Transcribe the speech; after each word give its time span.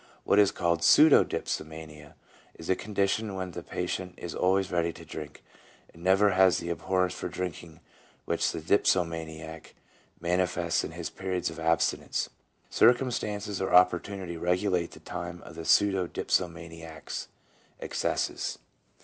What 0.23 0.39
is 0.39 0.49
called 0.49 0.81
pseudo 0.83 1.23
dipsomania 1.23 2.15
is 2.55 2.71
a 2.71 2.75
condition 2.75 3.35
when 3.35 3.51
the 3.51 3.61
patient 3.61 4.15
is 4.17 4.33
always 4.33 4.71
ready 4.71 4.91
to 4.91 5.05
drink, 5.05 5.43
and 5.93 6.01
never 6.03 6.31
has 6.31 6.57
the 6.57 6.71
abhorrence 6.71 7.13
for 7.13 7.29
drinking 7.29 7.81
which 8.25 8.51
the 8.51 8.61
dipsomaniac 8.61 9.75
mani 10.19 10.43
fests 10.45 10.83
in 10.83 10.93
his 10.93 11.11
periods 11.11 11.51
of 11.51 11.59
abstinence. 11.59 12.31
Circumstances 12.67 13.61
or 13.61 13.75
opportunity 13.75 14.37
regulate 14.37 14.89
the 14.89 14.99
time 14.99 15.39
of 15.43 15.53
the 15.53 15.65
pseudo 15.65 16.07
dipso 16.07 16.51
maniac's 16.51 17.27
excesses. 17.79 18.57